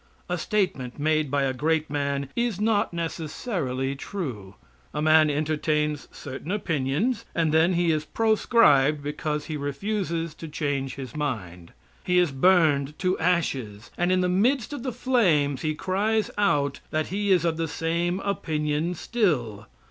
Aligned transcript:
A 0.27 0.37
statement 0.39 0.97
made 0.97 1.29
by 1.29 1.43
a 1.43 1.53
great 1.53 1.87
man 1.87 2.29
is 2.35 2.59
not 2.59 2.91
necessarily 2.91 3.95
true. 3.95 4.55
A 4.95 4.99
man 4.99 5.29
entertains 5.29 6.07
certain 6.11 6.49
opinions, 6.49 7.23
and 7.35 7.51
then 7.53 7.73
he 7.73 7.91
is 7.91 8.03
proscribed 8.03 9.03
because 9.03 9.45
he 9.45 9.57
refuses 9.57 10.33
to 10.33 10.47
change 10.47 10.95
his 10.95 11.15
mind. 11.15 11.71
He 12.03 12.17
is 12.17 12.31
burned 12.31 12.97
to 12.97 13.19
ashes, 13.19 13.91
and 13.95 14.11
in 14.11 14.21
the 14.21 14.27
midst 14.27 14.73
of 14.73 14.81
the 14.81 14.91
flames 14.91 15.61
he 15.61 15.75
cries 15.75 16.31
out 16.35 16.79
that 16.89 17.09
he 17.09 17.31
is 17.31 17.45
of 17.45 17.57
the 17.57 17.67
same 17.67 18.19
opinion 18.21 18.95
still. 18.95 19.67